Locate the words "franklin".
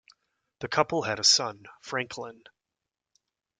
1.83-2.41